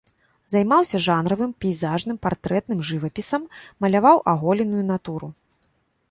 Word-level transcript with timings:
Займаўся 0.51 0.99
жанравым, 1.07 1.51
пейзажным, 1.65 2.17
партрэтным 2.25 2.79
жывапісам, 2.87 3.43
маляваў 3.85 4.17
аголеную 4.33 4.81
натуру. 4.91 5.29